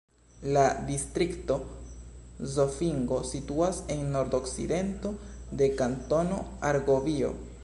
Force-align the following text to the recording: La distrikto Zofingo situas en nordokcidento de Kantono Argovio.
La 0.53 0.61
distrikto 0.85 1.57
Zofingo 2.55 3.21
situas 3.35 3.83
en 3.97 4.03
nordokcidento 4.17 5.15
de 5.61 5.73
Kantono 5.85 6.45
Argovio. 6.73 7.37